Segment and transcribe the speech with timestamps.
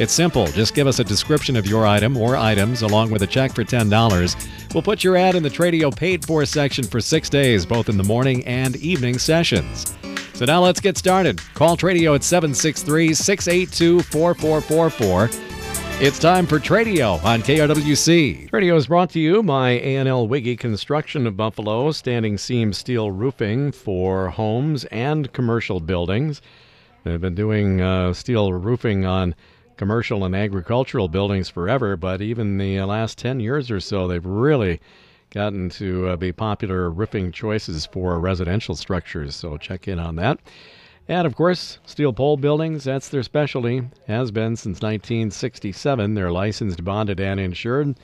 [0.00, 0.46] It's simple.
[0.46, 3.64] Just give us a description of your item or items along with a check for
[3.64, 4.72] $10.
[4.72, 7.98] We'll put your ad in the Tradio paid for section for six days, both in
[7.98, 9.94] the morning and evening sessions.
[10.32, 11.38] So now let's get started.
[11.52, 15.28] Call Tradio at 763 682 4444.
[16.00, 18.48] It's time for Tradio on KRWC.
[18.48, 23.70] Tradio is brought to you by A&L Wiggy Construction of Buffalo, standing seam steel roofing
[23.70, 26.40] for homes and commercial buildings.
[27.04, 29.34] They've been doing uh, steel roofing on
[29.80, 34.78] commercial and agricultural buildings forever, but even the last 10 years or so, they've really
[35.30, 39.34] gotten to uh, be popular roofing choices for residential structures.
[39.34, 40.38] So check in on that.
[41.08, 46.12] And of course, steel pole buildings, that's their specialty, has been since 1967.
[46.12, 47.96] They're licensed, bonded, and insured.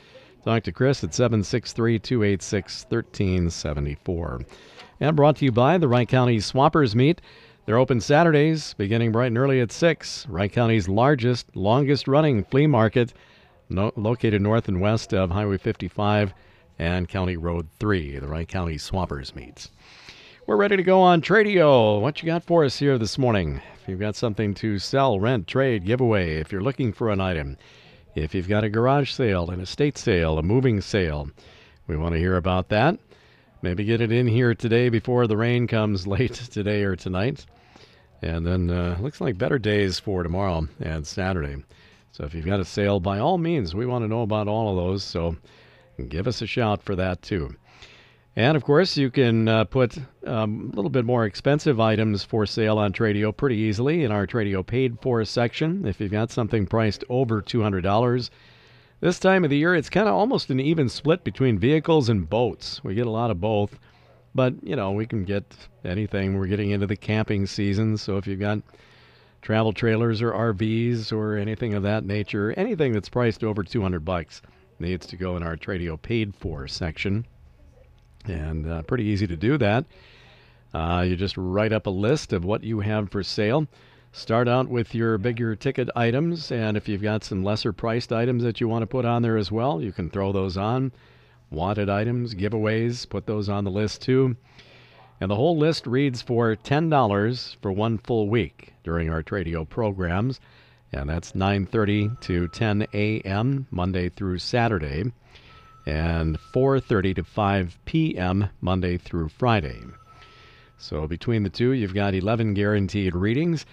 [0.46, 4.46] Talk to Chris at 763 286 1374.
[4.98, 7.20] And brought to you by the Wright County Swappers Meet.
[7.66, 10.28] They're open Saturdays, beginning bright and early at 6.
[10.28, 13.12] Wright County's largest, longest running flea market,
[13.68, 16.32] no, located north and west of Highway 55
[16.78, 18.20] and County Road 3.
[18.20, 19.72] The Wright County Swappers Meets.
[20.46, 22.00] We're ready to go on Tradio.
[22.00, 23.60] What you got for us here this morning?
[23.82, 27.56] If you've got something to sell, rent, trade, giveaway, if you're looking for an item,
[28.14, 31.28] if you've got a garage sale, an estate sale, a moving sale,
[31.88, 32.96] we want to hear about that.
[33.60, 37.44] Maybe get it in here today before the rain comes late today or tonight.
[38.26, 41.62] And then uh, looks like better days for tomorrow and Saturday.
[42.10, 44.70] So if you've got a sale, by all means, we want to know about all
[44.70, 45.04] of those.
[45.04, 45.36] So
[46.08, 47.54] give us a shout for that too.
[48.34, 52.46] And of course, you can uh, put um, a little bit more expensive items for
[52.46, 55.86] sale on Tradio pretty easily in our Tradio paid for section.
[55.86, 58.30] If you've got something priced over $200,
[58.98, 62.28] this time of the year, it's kind of almost an even split between vehicles and
[62.28, 62.82] boats.
[62.82, 63.78] We get a lot of both,
[64.36, 65.44] but you know, we can get
[65.84, 66.38] anything.
[66.38, 68.60] We're getting into the camping season, so if you've got
[69.42, 74.42] travel trailers or RVs or anything of that nature, anything that's priced over 200 bucks
[74.78, 77.26] needs to go in our Tradio paid for section
[78.28, 79.84] and uh, pretty easy to do that.
[80.74, 83.66] Uh, you just write up a list of what you have for sale.
[84.12, 88.42] Start out with your bigger ticket items, and if you've got some lesser priced items
[88.42, 90.92] that you want to put on there as well, you can throw those on.
[91.50, 94.36] Wanted items, giveaways, put those on the list too.
[95.20, 100.40] And the whole list reads for $10 for one full week during our Tradio programs,
[100.92, 103.66] and that's 9:30 to 10 a.m.
[103.70, 105.12] Monday through Saturday
[105.86, 108.48] and 4:30 to 5 p.m.
[108.60, 109.80] Monday through Friday.
[110.78, 113.64] So between the two, you've got 11 guaranteed readings.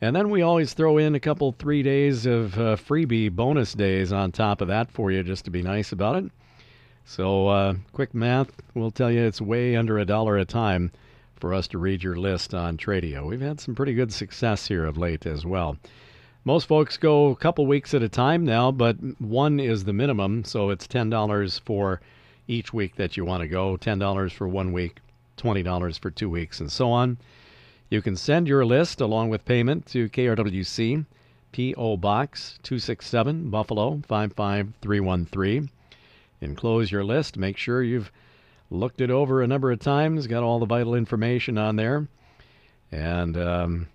[0.00, 4.12] And then we always throw in a couple three days of uh, freebie bonus days
[4.12, 6.30] on top of that for you just to be nice about it.
[7.04, 10.92] So, uh, quick math will tell you it's way under a dollar a time
[11.34, 13.26] for us to read your list on Tradio.
[13.26, 15.76] We've had some pretty good success here of late as well.
[16.44, 20.44] Most folks go a couple weeks at a time now, but one is the minimum,
[20.44, 22.00] so it's $10 for
[22.46, 24.98] each week that you want to go, $10 for one week,
[25.36, 27.18] $20 for two weeks, and so on.
[27.90, 31.04] You can send your list along with payment to KRWC,
[31.52, 31.96] P.O.
[31.96, 35.68] Box 267, Buffalo 55313.
[36.42, 37.38] Enclose your list.
[37.38, 38.12] Make sure you've
[38.70, 42.08] looked it over a number of times, got all the vital information on there.
[42.90, 43.88] And um,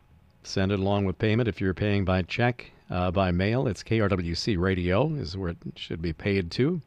[0.47, 3.67] Send it along with payment if you're paying by check, uh, by mail.
[3.67, 6.79] It's KRWC Radio is where it should be paid to.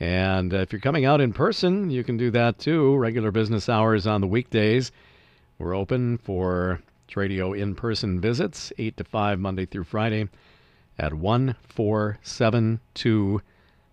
[0.00, 2.96] And uh, if you're coming out in person, you can do that too.
[2.96, 4.90] Regular business hours on the weekdays.
[5.58, 6.82] We're open for
[7.14, 10.28] radio in person visits, 8 to 5 Monday through Friday
[10.98, 13.40] at 1472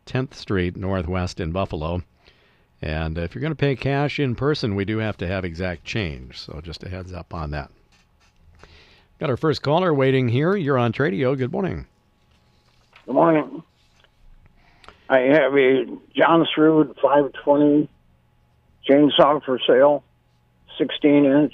[0.06, 2.02] 10th Street Northwest in Buffalo.
[2.81, 5.84] And if you're going to pay cash in person, we do have to have exact
[5.84, 6.40] change.
[6.40, 7.72] So just a heads up on that.
[9.19, 10.56] Got our first caller waiting here.
[10.56, 11.38] You're on Tradio.
[11.38, 11.86] Good morning.
[13.06, 13.63] Good morning.
[15.07, 15.86] I have a
[16.16, 17.88] John Rood 520
[18.90, 20.04] chainsaw for sale,
[20.78, 21.54] 16 inch,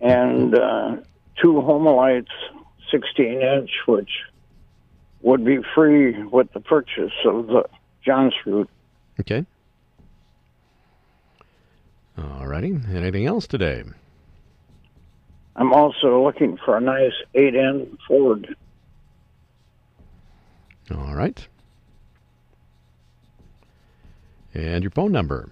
[0.00, 0.96] and uh,
[1.40, 2.26] two Homelites
[2.90, 4.10] 16 inch, which
[5.24, 7.64] would be free with the purchase of the
[8.04, 8.68] Johns fruit.
[9.18, 9.46] Okay.
[12.18, 12.78] All righty.
[12.92, 13.82] Anything else today?
[15.56, 18.54] I'm also looking for a nice 8N Ford.
[20.94, 21.48] All right.
[24.52, 25.50] And your phone number?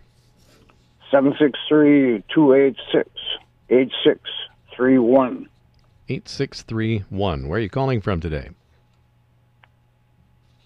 [1.10, 3.08] 763 286
[3.70, 5.48] 8631.
[6.08, 7.48] 8631.
[7.48, 8.50] Where are you calling from today?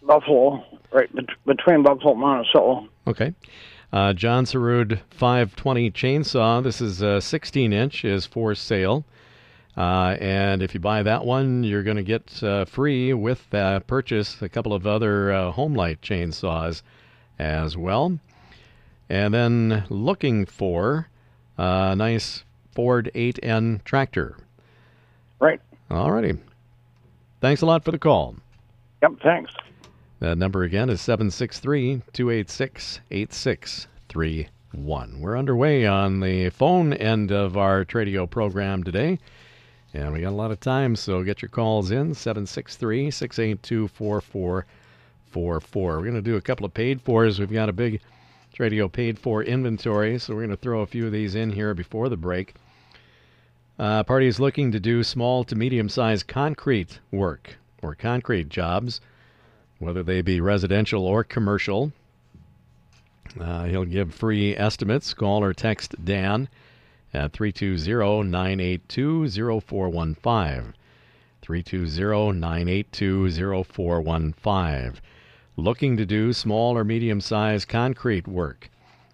[0.06, 2.88] Buffalo, right bet- between Buffalo and Monticello.
[3.06, 3.34] Okay.
[3.92, 6.62] Uh, Jonsered 520 chainsaw.
[6.62, 9.04] This is a 16 inch, is for sale.
[9.76, 13.86] Uh, and if you buy that one, you're going to get uh, free with that
[13.86, 16.82] purchase a couple of other uh, Homelite chainsaws
[17.38, 18.18] as well.
[19.08, 21.08] And then looking for
[21.58, 24.36] a nice Ford 8N tractor.
[25.40, 25.60] Right.
[25.90, 26.38] All righty.
[27.40, 28.36] Thanks a lot for the call.
[29.02, 29.52] Yep, thanks.
[30.18, 35.20] That number again is 763 286 8631.
[35.20, 39.18] We're underway on the phone end of our Tradio program today.
[39.92, 45.96] And we got a lot of time, so get your calls in 763 682 4444.
[45.96, 47.38] We're going to do a couple of paid fors.
[47.38, 48.00] We've got a big
[48.56, 51.74] Tradio paid for inventory, so we're going to throw a few of these in here
[51.74, 52.54] before the break.
[53.78, 59.02] Uh, parties looking to do small to medium sized concrete work or concrete jobs
[59.78, 61.92] whether they be residential or commercial.
[63.38, 65.12] Uh, he'll give free estimates.
[65.12, 66.48] Call or text Dan
[67.12, 70.74] at 320 982 0415.
[71.42, 74.94] 320 982 0415.
[75.56, 78.70] Looking to do small or medium sized concrete work,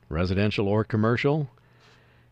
[0.08, 1.50] residential or commercial,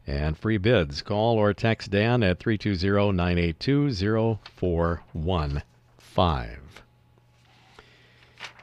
[0.07, 1.03] and free bids.
[1.03, 6.60] Call or text Dan at 320 982 0415.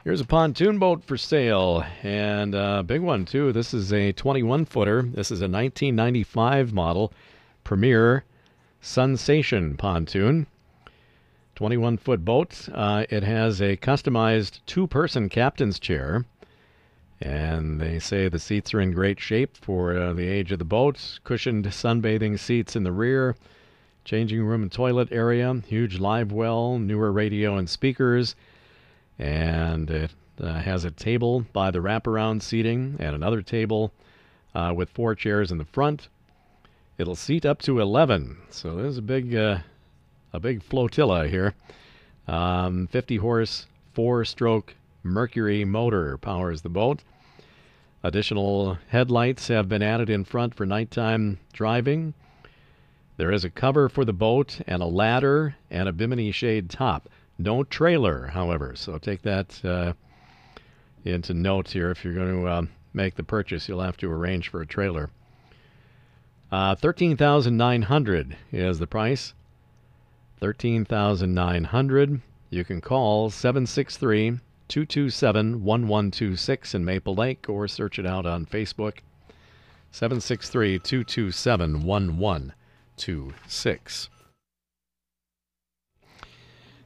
[0.08, 3.52] Here's a pontoon boat for sale, and a big one too.
[3.52, 5.02] This is a 21 footer.
[5.02, 7.12] This is a 1995 model
[7.62, 8.24] Premier
[8.80, 10.46] Sensation pontoon.
[11.56, 12.70] 21 foot boat.
[12.72, 16.24] Uh, it has a customized two person captain's chair,
[17.20, 20.64] and they say the seats are in great shape for uh, the age of the
[20.64, 21.20] boat.
[21.22, 23.36] Cushioned sunbathing seats in the rear,
[24.06, 28.34] changing room and toilet area, huge live well, newer radio and speakers
[29.18, 33.92] and it uh, has a table by the wraparound seating and another table
[34.54, 36.08] uh, with four chairs in the front.
[36.96, 39.58] It'll seat up to 11, so there's a big uh,
[40.32, 41.54] a big flotilla here.
[42.26, 47.02] Um, 50 horse, four stroke Mercury motor powers the boat.
[48.02, 52.14] Additional headlights have been added in front for nighttime driving.
[53.16, 57.08] There is a cover for the boat and a ladder and a bimini shade top.
[57.38, 59.92] No trailer, however, so take that uh,
[61.04, 61.92] into note here.
[61.92, 65.10] If you're going to um, make the purchase, you'll have to arrange for a trailer.
[66.50, 69.34] Uh, Thirteen thousand nine hundred is the price.
[70.40, 72.20] Thirteen thousand nine hundred.
[72.50, 79.00] You can call 763 227 1126 in Maple Lake or search it out on Facebook.
[79.90, 84.08] 763 227 1126.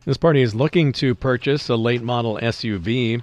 [0.04, 3.22] This party is looking to purchase a late model SUV,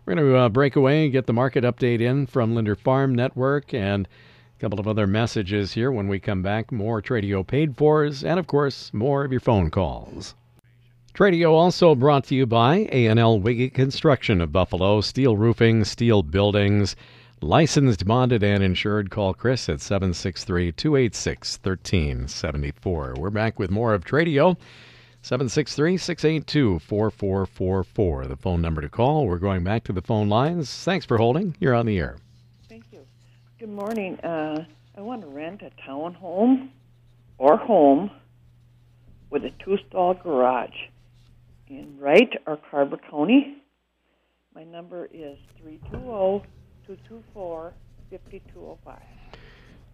[0.05, 3.15] We're going to uh, break away and get the market update in from Linder Farm
[3.15, 6.71] Network and a couple of other messages here when we come back.
[6.71, 10.35] More Tradio paid fors, and of course, more of your phone calls.
[11.13, 15.01] Tradio also brought to you by A&L Wiggy Construction of Buffalo.
[15.01, 16.95] Steel roofing, steel buildings.
[17.41, 19.09] Licensed, bonded, and insured.
[19.09, 23.15] Call Chris at 763 286 1374.
[23.17, 24.55] We're back with more of Tradio.
[25.21, 28.27] 763 682 4444.
[28.27, 29.25] The phone number to call.
[29.25, 30.73] We're going back to the phone lines.
[30.83, 31.55] Thanks for holding.
[31.59, 32.17] You're on the air.
[32.69, 33.05] Thank you.
[33.57, 34.19] Good morning.
[34.21, 34.65] Uh,
[34.97, 36.69] I want to rent a townhome
[37.37, 38.11] or home
[39.29, 40.75] with a two stall garage
[41.69, 43.57] in Wright or Carver County.
[44.55, 46.47] My number is 320
[46.85, 47.73] 224
[48.09, 48.99] 5205.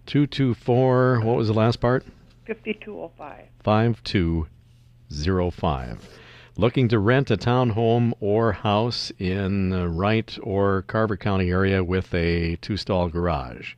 [0.05, 2.05] 224, what was the last part?
[2.47, 3.45] 5205.
[3.63, 6.09] 5205.
[6.57, 12.13] Looking to rent a townhome or house in the Wright or Carver County area with
[12.13, 13.73] a two stall garage.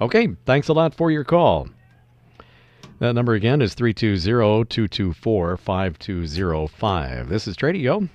[0.00, 1.68] Okay, thanks a lot for your call.
[2.98, 7.28] That number again is 320 224 5205.
[7.28, 8.08] This is Tradio.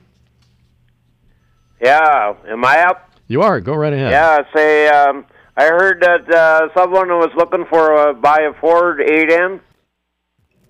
[1.81, 3.09] Yeah, am I up?
[3.27, 3.61] You are.
[3.61, 4.11] Go right ahead.
[4.11, 5.25] Yeah, say, um,
[5.55, 9.61] I heard that uh, someone was looking for a, buy a Ford 8N.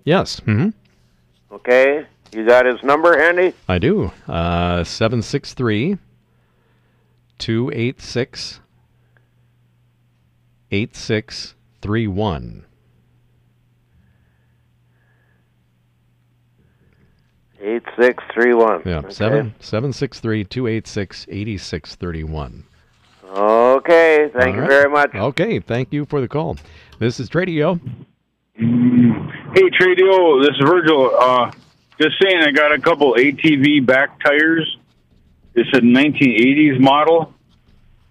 [0.04, 0.38] Yes.
[0.40, 0.68] hmm
[1.50, 3.54] Okay, you got his number handy?
[3.68, 4.12] I do.
[4.28, 5.98] Uh, 763
[7.38, 8.60] 286
[10.70, 12.64] 8631.
[17.66, 18.82] Eight six three one.
[18.84, 19.10] Yeah, okay.
[19.10, 22.64] seven seven six three two eight six eighty six thirty one.
[23.24, 24.68] Okay, thank All you right.
[24.68, 25.14] very much.
[25.14, 26.58] Okay, thank you for the call.
[26.98, 27.80] This is Tradio.
[28.54, 31.10] Hey, Tradio, this is Virgil.
[31.18, 31.50] Uh,
[31.98, 34.76] just saying, I got a couple ATV back tires.
[35.54, 37.32] It's a 1980s model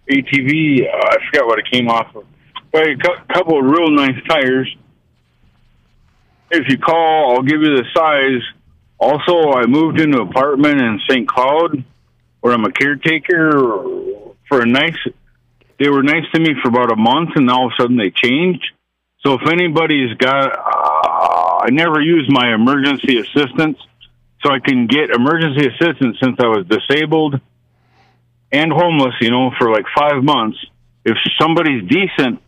[0.10, 0.82] ATV.
[0.82, 2.26] Uh, I forgot what it came off of.
[2.72, 4.76] But a cou- couple of real nice tires.
[6.50, 8.42] If you call, I'll give you the size.
[9.00, 11.28] Also, I moved into an apartment in St.
[11.28, 11.84] Cloud
[12.42, 13.52] where I'm a caretaker
[14.48, 14.98] for a nice.
[15.80, 18.12] They were nice to me for about a month, and all of a sudden they
[18.12, 18.64] changed.
[19.26, 23.78] So if anybody's got, uh, I never use my emergency assistance,
[24.44, 27.40] so I can get emergency assistance since I was disabled
[28.52, 30.58] and homeless, you know, for like five months.
[31.06, 32.42] If somebody's decent,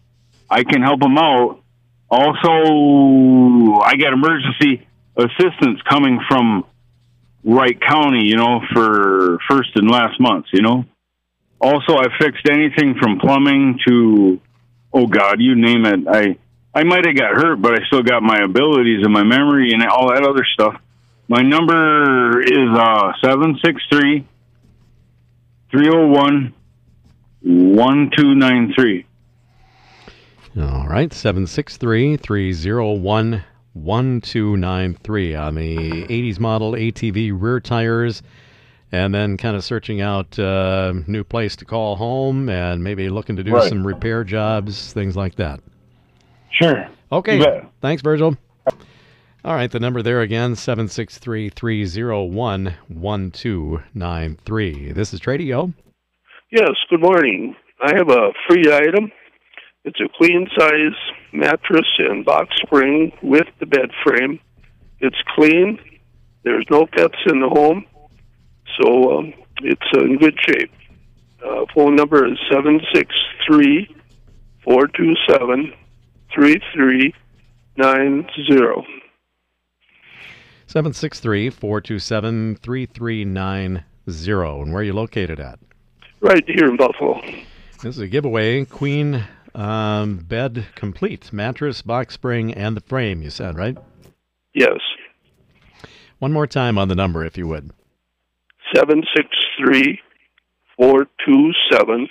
[0.50, 1.62] I can help them out.
[2.10, 4.86] Also, I got emergency
[5.18, 6.66] assistance coming from
[7.44, 10.86] Wright County, you know, for first and last months, you know.
[11.62, 14.42] Also, I fixed anything from plumbing to,
[14.94, 16.08] oh God, you name it.
[16.08, 16.38] I
[16.78, 19.86] I might have got hurt, but I still got my abilities and my memory and
[19.86, 20.76] all that other stuff.
[21.28, 24.28] My number is uh seven six three
[25.72, 26.54] three zero one
[27.42, 29.06] one two nine three.
[30.58, 33.44] All right, 763 301
[33.76, 35.78] 1293 on the
[36.08, 38.22] 80s model ATV rear tires.
[38.92, 43.36] And then kind of searching out uh, new place to call home and maybe looking
[43.36, 43.68] to do Right.
[43.68, 45.60] some repair jobs, things like that.
[46.52, 46.88] Sure.
[47.12, 47.62] Okay.
[47.82, 48.38] Thanks, Virgil.
[49.44, 54.92] All right, the number there again, 763 301 1293.
[54.94, 55.74] This is Tradio.
[56.52, 57.56] Yes, good morning.
[57.82, 59.12] I have a free item.
[59.86, 60.96] It's a queen size
[61.32, 64.40] mattress and box spring with the bed frame.
[65.00, 65.80] It's clean.
[66.44, 67.86] There's no pets in the home,
[68.80, 70.72] so um, it's in good shape.
[71.46, 73.14] Uh, phone number is seven six
[73.48, 73.96] three
[74.64, 75.72] four two seven
[76.34, 77.14] three three
[77.78, 78.84] nine zero.
[80.68, 83.84] 763 427 3390.
[84.62, 85.60] And where are you located at?
[86.22, 87.22] Right here in Buffalo.
[87.84, 88.66] This is a giveaway.
[88.66, 89.24] Queen
[89.56, 91.32] um, bed complete.
[91.34, 93.78] Mattress, box spring, and the frame, you said, right?
[94.54, 94.80] Yes,
[96.20, 97.72] One more time on the number, if you would.
[98.74, 100.00] seven six three
[100.78, 102.08] four two seven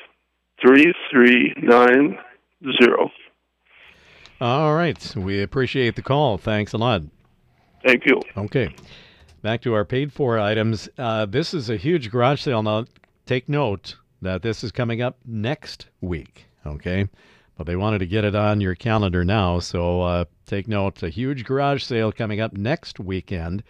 [0.60, 2.18] three three nine
[2.80, 3.10] zero.
[4.40, 5.14] All right.
[5.16, 6.36] We appreciate the call.
[6.38, 7.02] Thanks a lot.
[7.86, 8.20] Thank you.
[8.36, 8.74] Okay.
[9.42, 10.88] Back to our paid for items.
[10.98, 12.62] Uh, this is a huge garage sale.
[12.62, 12.84] Now,
[13.26, 16.46] take note that this is coming up next week.
[16.66, 17.08] Okay.
[17.56, 19.60] But they wanted to get it on your calendar now.
[19.60, 21.02] So uh, take note.
[21.02, 23.62] A huge garage sale coming up next weekend.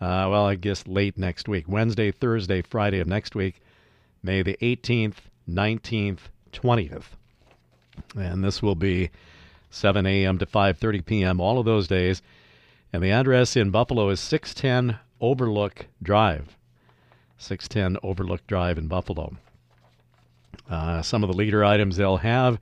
[0.00, 1.66] Uh, well, I guess late next week.
[1.68, 3.60] Wednesday, Thursday, Friday of next week.
[4.22, 5.16] May the 18th,
[5.48, 6.18] 19th,
[6.52, 7.04] 20th.
[8.16, 9.10] And this will be
[9.70, 10.38] 7 a.m.
[10.38, 11.40] to 5:30 p.m.
[11.40, 12.22] all of those days.
[12.92, 16.56] And the address in Buffalo is 610 Overlook Drive.
[17.38, 19.36] 610 Overlook Drive in Buffalo.
[20.70, 22.58] Uh, some of the leader items they'll have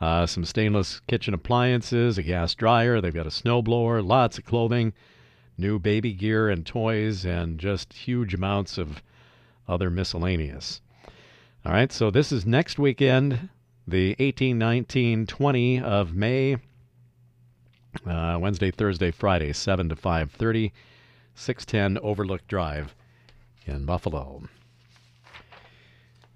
[0.00, 4.92] uh, some stainless kitchen appliances, a gas dryer, they've got a snowblower, lots of clothing,
[5.56, 9.02] new baby gear and toys, and just huge amounts of
[9.66, 10.80] other miscellaneous.
[11.64, 13.48] All right, so this is next weekend,
[13.86, 16.56] the 18, 19, 20 of May.
[18.06, 20.70] Uh, Wednesday, Thursday, Friday, 7 to 5.30,
[21.34, 22.94] 610 Overlook Drive
[23.66, 24.42] in Buffalo.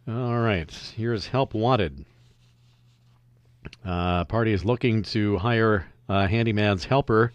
[0.09, 2.04] All right, here's Help Wanted.
[3.84, 7.32] Uh, party is looking to hire a handyman's helper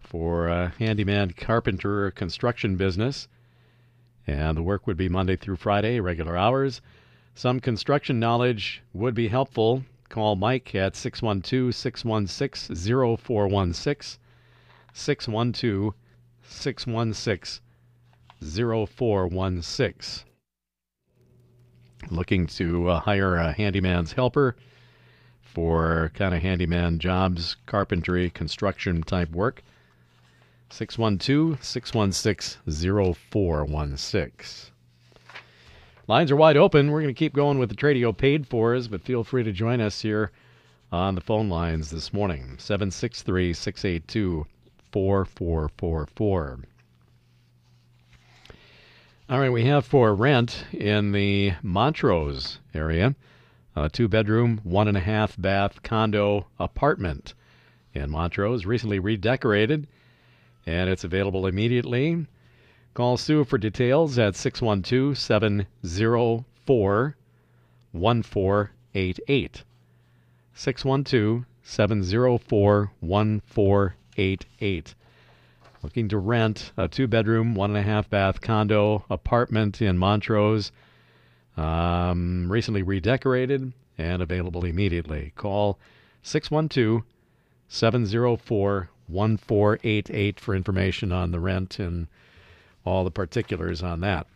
[0.00, 3.28] for a handyman carpenter construction business.
[4.26, 6.80] And the work would be Monday through Friday, regular hours.
[7.34, 9.84] Some construction knowledge would be helpful.
[10.08, 12.74] Call Mike at 612 616
[13.16, 14.20] 0416.
[14.92, 15.94] 612
[16.42, 17.60] 616
[18.40, 20.24] 0416.
[22.10, 24.56] Looking to uh, hire a handyman's helper
[25.54, 29.62] for kind of handyman jobs, carpentry, construction type work.
[30.70, 34.72] 612 616 0416.
[36.06, 36.90] Lines are wide open.
[36.90, 39.52] We're going to keep going with the trade Tradio paid fors, but feel free to
[39.52, 40.32] join us here
[40.92, 44.46] on the phone lines this morning 763 682
[44.92, 46.58] 4444.
[49.30, 53.14] All right, we have for rent in the Montrose area
[53.76, 57.34] a two bedroom, one and a half bath condo apartment
[57.92, 59.86] in Montrose, recently redecorated,
[60.66, 62.26] and it's available immediately.
[62.94, 67.16] Call Sue for details at 612 704
[67.92, 69.64] 1488.
[70.54, 74.94] 612 704 1488.
[75.82, 80.72] Looking to rent a two bedroom, one and a half bath condo apartment in Montrose.
[81.56, 85.32] Um, recently redecorated and available immediately.
[85.36, 85.78] Call
[86.22, 87.02] 612
[87.68, 92.08] 704 1488 for information on the rent and
[92.84, 94.26] all the particulars on that.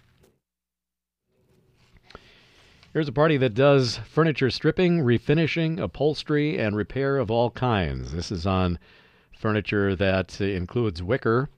[2.93, 8.13] Here's a party that does furniture stripping, refinishing, upholstery, and repair of all kinds.
[8.13, 8.79] This is on
[9.39, 11.49] furniture that includes wicker.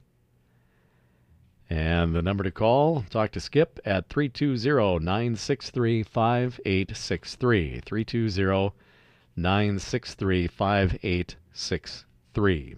[1.70, 7.80] And the number to call, talk to Skip at 320 963 5863.
[7.86, 8.72] 320
[9.36, 12.76] 963 5863.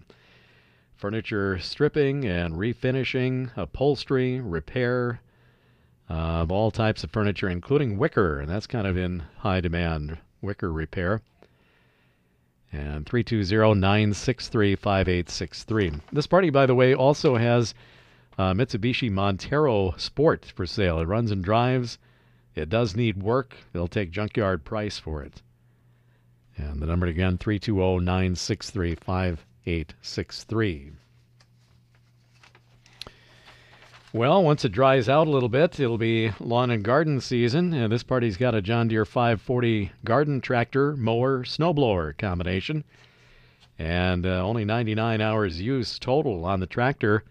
[0.95, 5.23] Furniture stripping and refinishing, upholstery, repair
[6.11, 10.19] uh, of all types of furniture, including wicker, and that's kind of in high demand,
[10.43, 11.23] wicker repair.
[12.71, 15.93] And 320 963 5863.
[16.13, 17.73] This party, by the way, also has
[18.39, 20.99] uh, Mitsubishi Montero Sport for sale.
[20.99, 21.99] It runs and drives.
[22.55, 23.57] It does need work.
[23.73, 25.43] They'll take junkyard price for it.
[26.57, 30.93] And the number again, 320 963 5863.
[34.15, 37.73] Well, once it dries out a little bit, it'll be lawn and garden season.
[37.73, 42.85] And this party's got a John Deere 540 garden tractor, mower, snowblower combination.
[43.79, 47.25] And uh, only 99 hours use total on the tractor.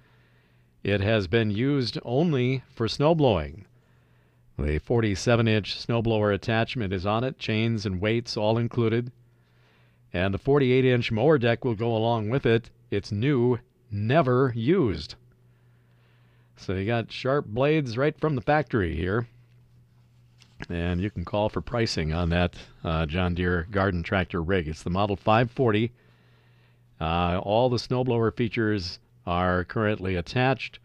[0.83, 3.65] It has been used only for snowblowing.
[4.57, 9.11] The 47 inch snowblower attachment is on it, chains and weights all included.
[10.13, 12.69] And the 48 inch mower deck will go along with it.
[12.89, 13.59] It's new,
[13.91, 15.15] never used.
[16.57, 19.27] So you got sharp blades right from the factory here.
[20.69, 24.67] And you can call for pricing on that uh, John Deere garden tractor rig.
[24.67, 25.91] It's the Model 540.
[26.99, 30.79] Uh, all the snowblower features are currently attached,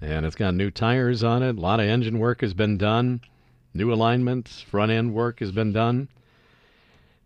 [0.02, 1.58] and it's got new tires on it.
[1.58, 3.22] A lot of engine work has been done,
[3.74, 6.08] new alignments, front end work has been done.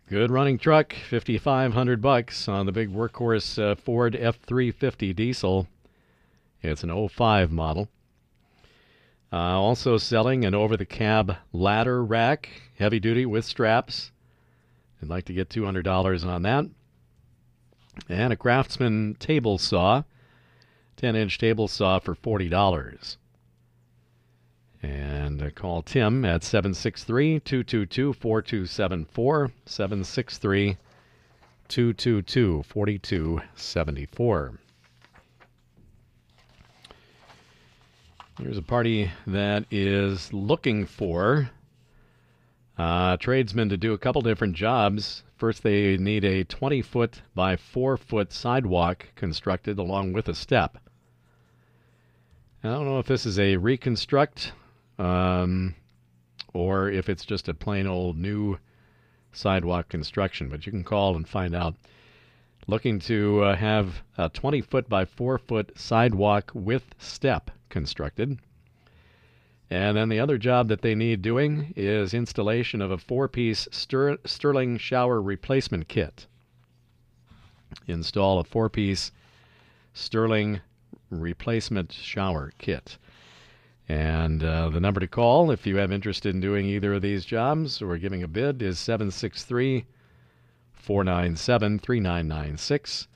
[0.08, 5.68] Good running truck, 5500 bucks on the big workhorse uh, Ford F350 diesel.
[6.64, 7.90] It's an 05 model.
[9.32, 14.12] Uh, also selling an over the cab ladder rack, heavy duty with straps.
[15.02, 16.66] I'd like to get $200 on that.
[18.08, 20.04] And a Craftsman table saw,
[20.98, 23.18] 10 inch table saw for $40.
[24.82, 29.52] And uh, call Tim at 763 222 4274.
[29.66, 30.78] 763
[31.68, 34.60] 222 4274.
[38.42, 41.50] Here's a party that is looking for
[42.78, 45.24] uh, tradesmen to do a couple different jobs.
[45.40, 50.78] First, they need a 20 foot by 4 foot sidewalk constructed along with a step.
[52.62, 54.52] I don't know if this is a reconstruct
[54.98, 55.76] um,
[56.54, 58.58] or if it's just a plain old new
[59.32, 61.76] sidewalk construction, but you can call and find out.
[62.68, 68.40] Looking to uh, have a 20 foot by 4 foot sidewalk with step constructed.
[69.72, 73.68] And then the other job that they need doing is installation of a four piece
[73.72, 76.26] Stir- Sterling shower replacement kit.
[77.86, 79.12] Install a four piece
[79.94, 80.62] Sterling
[81.12, 82.98] replacement shower kit.
[83.88, 87.26] And uh, the number to call if you have interest in doing either of these
[87.26, 89.86] jobs or giving a bid is 763
[90.74, 93.08] 497 3996.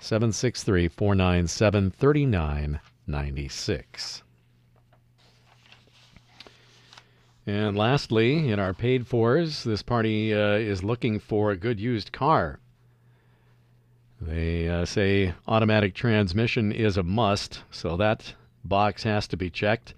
[0.00, 4.22] 763 497 3996.
[7.48, 12.12] And lastly, in our paid fors, this party uh, is looking for a good used
[12.12, 12.60] car.
[14.20, 19.94] They uh, say automatic transmission is a must, so that box has to be checked.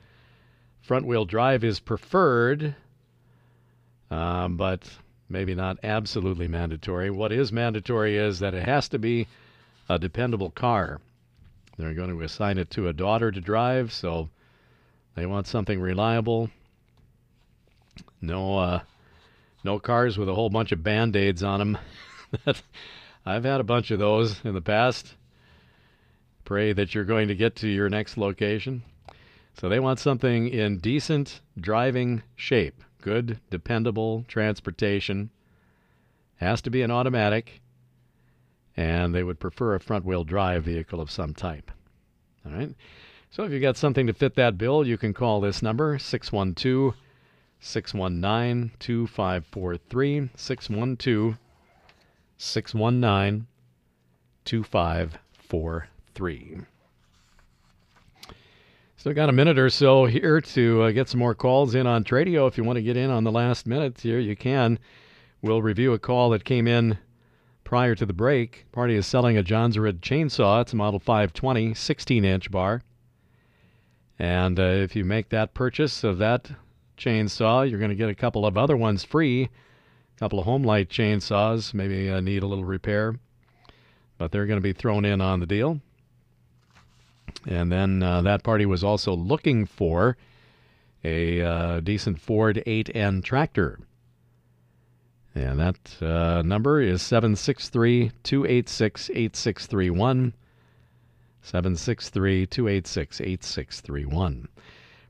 [0.81, 2.77] Front wheel drive is preferred,
[4.13, 4.89] um, but
[5.29, 7.11] maybe not absolutely mandatory.
[7.11, 9.27] What is mandatory is that it has to be
[9.89, 11.01] a dependable car.
[11.77, 14.29] They're going to assign it to a daughter to drive, so
[15.17, 16.49] they want something reliable.
[18.21, 18.81] No, uh,
[19.65, 21.79] no cars with a whole bunch of band aids on them.
[23.27, 25.15] I've had a bunch of those in the past.
[26.45, 28.83] Pray that you're going to get to your next location.
[29.61, 35.31] So they want something in decent driving shape, good, dependable transportation.
[36.37, 37.61] Has to be an automatic,
[38.77, 41.71] and they would prefer a front wheel drive vehicle of some type.
[42.47, 42.75] All right.
[43.31, 46.95] So if you got something to fit that bill, you can call this number 612
[47.61, 50.31] 619 2543.
[50.35, 51.39] 612
[52.37, 53.47] 619
[54.45, 56.59] 2543.
[58.97, 62.05] Still got a minute or so here to uh, get some more calls in on
[62.05, 62.47] Tradio.
[62.49, 64.79] If you want to get in on the last minute here, you can.
[65.41, 66.99] We'll review a call that came in
[67.65, 68.67] prior to the break.
[68.73, 70.61] Party is selling a Jonsered chainsaw.
[70.61, 72.83] It's a Model 520 16 inch bar.
[74.19, 76.51] And uh, if you make that purchase of that
[77.01, 77.69] chainsaw.
[77.69, 79.45] You're going to get a couple of other ones free.
[79.45, 83.17] A couple of Homelite chainsaws, maybe uh, need a little repair,
[84.19, 85.81] but they're going to be thrown in on the deal.
[87.47, 90.17] And then uh, that party was also looking for
[91.03, 93.79] a uh, decent Ford 8N tractor.
[95.35, 100.35] And that uh, number is 763 286 8631.
[101.43, 104.49] 763 286 8631.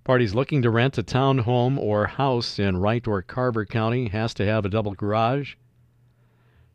[0.04, 4.32] Parties looking to rent a town home or house in Wright or Carver County has
[4.34, 5.56] to have a double garage.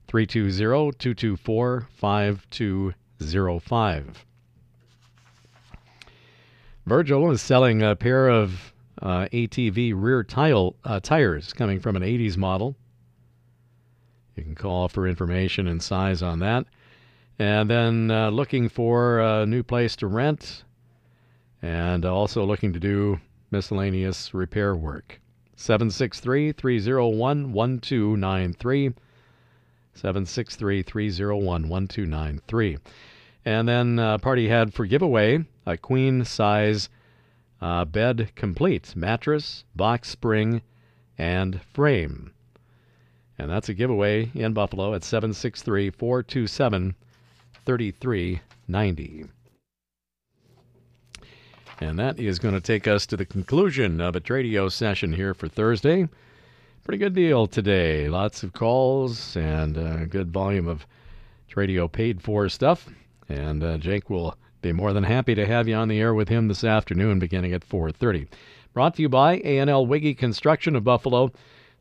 [0.07, 4.25] 320 224 5205.
[6.85, 12.03] Virgil is selling a pair of uh, ATV rear tile, uh, tires coming from an
[12.03, 12.75] 80s model.
[14.35, 16.67] You can call for information and size on that.
[17.39, 20.63] And then uh, looking for a new place to rent
[21.65, 25.19] and also looking to do miscellaneous repair work.
[25.55, 28.93] 763 301 1293.
[29.95, 32.77] 763 301 1293.
[33.45, 36.87] And then uh, party had for giveaway a queen size
[37.59, 40.61] uh, bed complete mattress, box spring,
[41.17, 42.31] and frame.
[43.39, 46.93] And that's a giveaway in Buffalo at 763 427
[47.65, 49.25] 3390.
[51.81, 55.33] And that is going to take us to the conclusion of a Tradio session here
[55.33, 56.07] for Thursday.
[56.85, 58.07] Pretty good deal today.
[58.07, 60.85] Lots of calls and a good volume of
[61.49, 62.87] Tradio paid for stuff.
[63.27, 66.29] And uh, Jake will be more than happy to have you on the air with
[66.29, 68.27] him this afternoon beginning at 4.30.
[68.73, 71.31] Brought to you by A&L Wiggy Construction of Buffalo.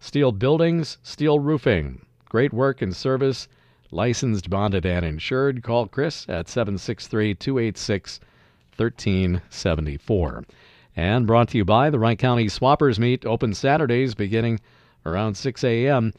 [0.01, 2.05] Steel buildings, steel roofing.
[2.29, 3.47] Great work and service.
[3.93, 5.63] Licensed, bonded, and insured.
[5.63, 8.21] Call Chris at 763 286
[8.77, 10.45] 1374.
[10.97, 14.61] And brought to you by the Wright County Swappers Meet, open Saturdays beginning
[15.05, 16.13] around 6 a.m.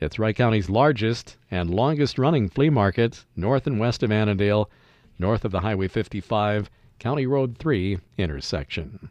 [0.00, 4.70] It's Wright County's largest and longest running flea market, north and west of Annandale,
[5.18, 9.10] north of the Highway 55, County Road 3 intersection.